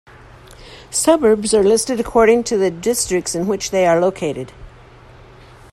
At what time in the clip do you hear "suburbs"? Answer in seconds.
0.89-1.53